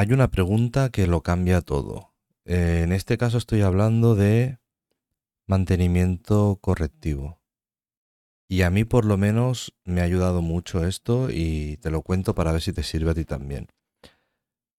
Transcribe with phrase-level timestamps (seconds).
[0.00, 2.14] Hay una pregunta que lo cambia todo.
[2.46, 4.58] Eh, en este caso estoy hablando de
[5.46, 7.38] mantenimiento correctivo.
[8.48, 12.34] Y a mí por lo menos me ha ayudado mucho esto y te lo cuento
[12.34, 13.68] para ver si te sirve a ti también.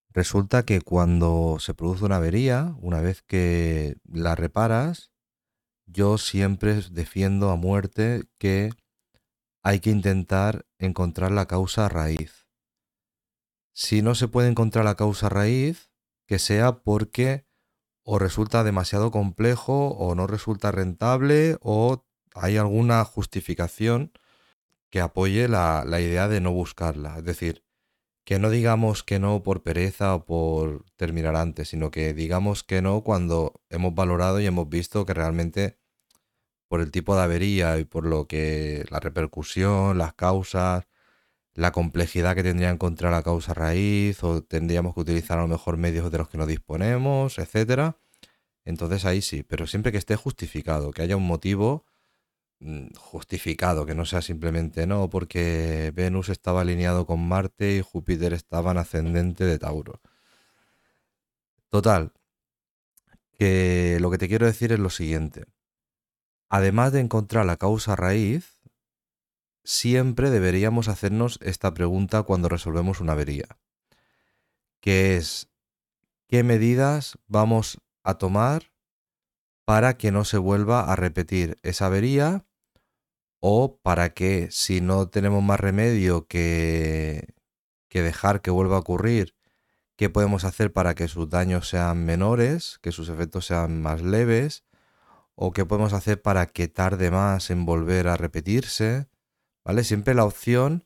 [0.09, 5.11] Resulta que cuando se produce una avería, una vez que la reparas,
[5.85, 8.71] yo siempre defiendo a muerte que
[9.61, 12.47] hay que intentar encontrar la causa raíz.
[13.83, 15.89] Si no se puede encontrar la causa raíz,
[16.27, 17.47] que sea porque
[18.03, 22.05] o resulta demasiado complejo o no resulta rentable o
[22.35, 24.11] hay alguna justificación
[24.91, 27.17] que apoye la, idea de no buscarla.
[27.17, 27.65] Es decir,
[28.23, 32.83] que no digamos que no por pereza o por terminar antes, sino que digamos que
[32.83, 35.79] no cuando hemos valorado y hemos visto que realmente
[36.67, 40.85] por el tipo de avería y por lo que la repercusión, las causas,
[41.53, 45.77] la complejidad que tendría encontrar la causa raíz o tendríamos que utilizar a lo mejor
[45.77, 47.97] medios de los que no disponemos, etcétera.
[48.65, 51.85] Entonces ahí sí, pero siempre que esté justificado, que haya un motivo
[52.59, 58.33] mm, justificado, que no sea simplemente no, porque Venus estaba alineado con Marte y Júpiter
[58.33, 60.01] estaba en ascendente de Tauro.
[61.69, 62.13] Total,
[63.37, 65.45] que lo que te quiero decir es lo siguiente.
[66.49, 68.60] Además de encontrar la causa raíz,
[69.63, 73.57] siempre deberíamos hacernos esta pregunta cuando resolvemos una avería,
[74.79, 75.49] que es,
[76.27, 78.71] ¿qué medidas vamos a tomar
[79.65, 82.45] para que no se vuelva a repetir esa avería
[83.39, 87.33] o para que si no tenemos más remedio que,
[87.89, 89.35] que dejar que vuelva a ocurrir,
[89.95, 94.63] qué podemos hacer para que sus daños sean menores, que sus efectos sean más leves,
[95.35, 99.07] o qué podemos hacer para que tarde más en volver a repetirse,
[99.63, 99.83] ¿vale?
[99.83, 100.85] Siempre la opción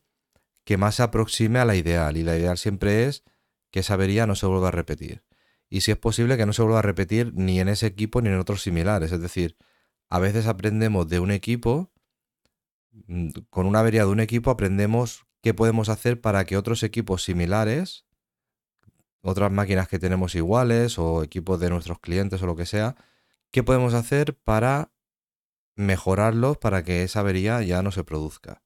[0.64, 3.23] que más se aproxime a la ideal, y la ideal siempre es
[3.72, 5.26] que esa avería no se vuelva a repetir
[5.70, 8.30] y si es posible que no se vuelva a repetir ni en ese equipo ni
[8.30, 9.12] en otros similares.
[9.12, 9.58] Es decir,
[10.09, 11.92] a veces aprendemos de un equipo,
[13.08, 17.23] mm, con una avería de un equipo aprendemos qué podemos hacer para que otros equipos
[17.23, 18.05] similares,
[19.22, 22.95] otras máquinas que tenemos iguales o equipos de nuestros clientes o lo que sea,
[23.52, 24.92] qué podemos hacer para
[25.76, 28.61] mejorarlos para que esa avería ya no se produzca.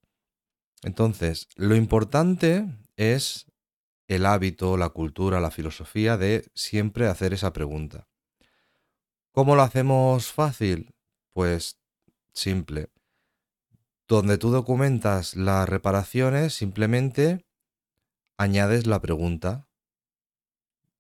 [0.84, 3.48] Entonces, lo importante es
[4.08, 8.08] el hábito, la cultura, la filosofía de siempre hacer esa pregunta.
[9.32, 10.96] ¿Cómo lo hacemos fácil?
[11.34, 11.80] Pues
[12.34, 12.90] simple.
[14.08, 17.46] Donde tú documentas las reparaciones, simplemente
[18.38, 19.68] añades la pregunta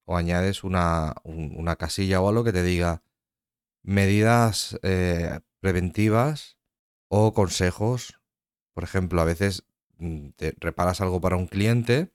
[0.06, 1.16] o añades una,
[1.78, 3.02] casilla o algo que te diga
[3.82, 6.58] medidas eh, preventivas
[7.08, 8.20] o consejos.
[8.74, 9.66] Por ejemplo, a veces
[10.36, 12.12] te reparas algo para un cliente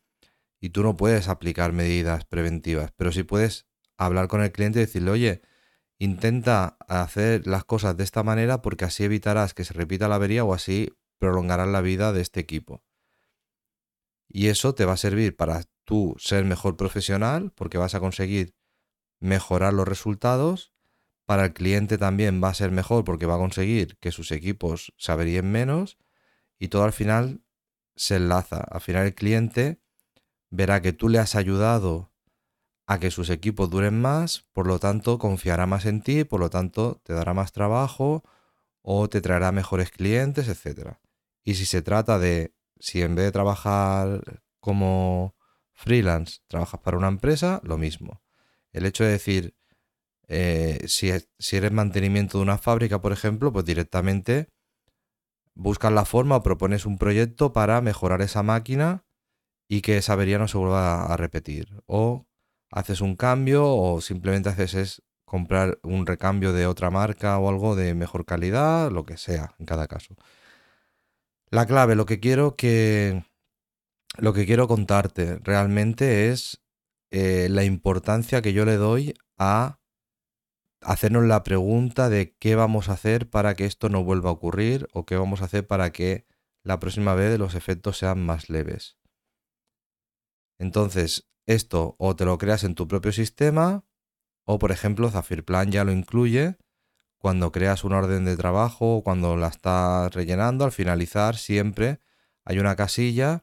[0.60, 4.86] y tú no puedes aplicar medidas preventivas, pero sí puedes hablar con el cliente y
[4.86, 5.42] decirle, oye,
[5.98, 10.44] intenta hacer las cosas de esta manera porque así evitarás que se repita la avería
[10.44, 12.82] o así prolongarás la vida de este equipo.
[14.28, 18.54] Y eso te va a servir para tú ser mejor profesional porque vas a conseguir
[19.20, 20.72] mejorar los resultados.
[21.24, 24.92] Para el cliente también va a ser mejor porque va a conseguir que sus equipos
[24.96, 25.98] se averíen menos
[26.58, 27.43] y todo al final
[27.96, 28.58] se enlaza.
[28.70, 29.80] Al final el cliente
[30.50, 32.12] verá que tú le has ayudado
[32.86, 36.50] a que sus equipos duren más, por lo tanto confiará más en ti, por lo
[36.50, 38.22] tanto te dará más trabajo
[38.82, 40.98] o te traerá mejores clientes, etc.
[41.42, 45.34] Y si se trata de, si en vez de trabajar como
[45.72, 48.22] freelance, trabajas para una empresa, lo mismo.
[48.72, 49.56] El hecho de decir,
[50.28, 54.48] eh, si, si eres mantenimiento de una fábrica, por ejemplo, pues directamente
[55.54, 59.04] buscas la forma o propones un proyecto para mejorar esa máquina
[59.68, 61.82] y que esa avería no se vuelva a repetir.
[61.86, 62.26] O
[62.70, 67.76] haces un cambio o simplemente haces es comprar un recambio de otra marca o algo
[67.76, 70.16] de mejor calidad, lo que sea, en cada caso.
[71.50, 73.24] La clave, lo que quiero que
[74.16, 76.62] lo que quiero contarte realmente es
[77.10, 79.78] eh, la importancia que yo le doy a
[80.84, 84.88] hacernos la pregunta de qué vamos a hacer para que esto no vuelva a ocurrir
[84.92, 86.26] o qué vamos a hacer para que
[86.62, 88.98] la próxima vez los efectos sean más leves.
[90.58, 93.84] Entonces, esto o te lo creas en tu propio sistema,
[94.44, 96.56] o por ejemplo, Zafirplan ya lo incluye
[97.18, 102.00] cuando creas una orden de trabajo o cuando la estás rellenando, al finalizar siempre
[102.44, 103.42] hay una casilla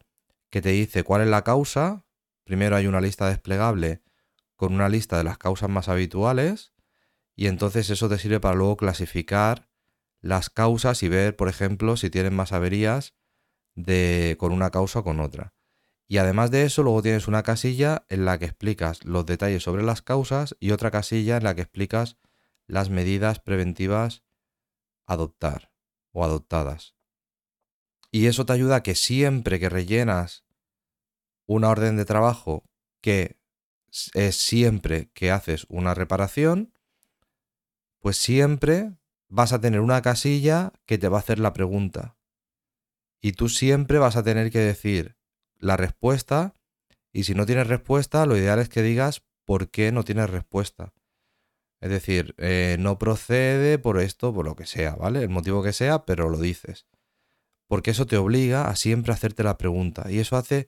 [0.51, 2.05] que te dice cuál es la causa.
[2.43, 4.03] Primero hay una lista desplegable
[4.55, 6.73] con una lista de las causas más habituales
[7.35, 9.69] y entonces eso te sirve para luego clasificar
[10.21, 13.15] las causas y ver, por ejemplo, si tienen más averías
[13.75, 15.53] de, con una causa o con otra.
[16.07, 19.83] Y además de eso, luego tienes una casilla en la que explicas los detalles sobre
[19.83, 22.17] las causas y otra casilla en la que explicas
[22.67, 24.23] las medidas preventivas
[25.05, 25.71] adoptar
[26.11, 26.95] o adoptadas.
[28.11, 30.43] Y eso te ayuda a que siempre que rellenas
[31.45, 32.69] una orden de trabajo
[33.01, 33.39] que
[34.13, 36.70] es siempre que haces una reparación,
[38.01, 38.91] pues siempre
[39.29, 42.17] vas a tener una casilla que te va a hacer la pregunta.
[43.21, 45.15] Y tú siempre vas a tener que decir
[45.57, 46.53] la respuesta
[47.13, 50.93] y si no tienes respuesta, lo ideal es que digas por qué no tienes respuesta.
[51.79, 55.23] Es decir, eh, no procede por esto, por lo que sea, ¿vale?
[55.23, 56.87] El motivo que sea, pero lo dices.
[57.67, 60.09] Porque eso te obliga a siempre hacerte la pregunta.
[60.11, 60.67] Y eso hace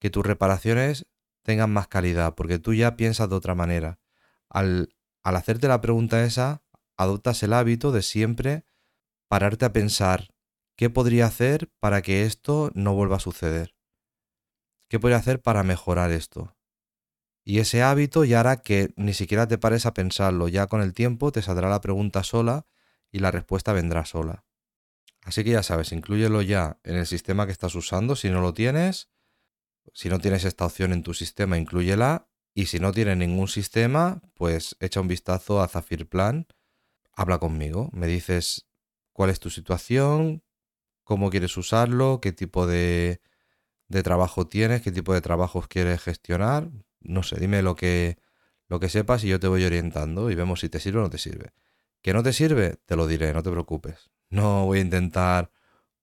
[0.00, 1.06] que tus reparaciones
[1.42, 3.98] tengan más calidad, porque tú ya piensas de otra manera.
[4.48, 4.94] Al,
[5.24, 6.62] al hacerte la pregunta esa,
[6.96, 8.66] adoptas el hábito de siempre
[9.26, 10.28] pararte a pensar
[10.76, 13.74] qué podría hacer para que esto no vuelva a suceder.
[14.88, 16.56] ¿Qué podría hacer para mejorar esto?
[17.42, 20.94] Y ese hábito ya hará que ni siquiera te pares a pensarlo, ya con el
[20.94, 22.66] tiempo te saldrá la pregunta sola
[23.10, 24.44] y la respuesta vendrá sola.
[25.22, 28.52] Así que ya sabes, inclúyelo ya en el sistema que estás usando si no lo
[28.52, 29.10] tienes.
[29.92, 32.28] Si no tienes esta opción en tu sistema, inclúyela.
[32.54, 36.46] Y si no tienes ningún sistema, pues echa un vistazo a Zafir Plan
[37.16, 38.66] habla conmigo, me dices
[39.12, 40.42] cuál es tu situación,
[41.04, 43.20] cómo quieres usarlo, qué tipo de,
[43.88, 46.70] de trabajo tienes, qué tipo de trabajos quieres gestionar,
[47.00, 48.18] no sé, dime lo que,
[48.68, 51.10] lo que sepas y yo te voy orientando y vemos si te sirve o no
[51.10, 51.52] te sirve.
[52.02, 52.76] ¿Que no te sirve?
[52.86, 54.10] Te lo diré, no te preocupes.
[54.30, 55.50] No voy a intentar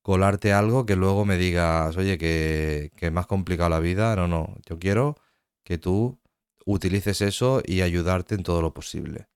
[0.02, 4.16] colarte algo que luego me digas, oye, que, que me has complicado la vida.
[4.16, 5.18] No, no, yo quiero
[5.64, 6.20] que tú
[6.66, 9.28] utilices eso y ayudarte en todo lo posible.